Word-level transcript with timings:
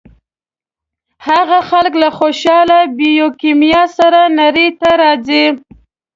هغه 1.27 1.59
خلک 1.69 1.93
له 2.01 2.09
خوشاله 2.17 2.77
بیوکیمیا 2.99 3.83
سره 3.97 4.21
نړۍ 4.39 4.67
ته 4.79 4.89
راځي. 5.01 5.45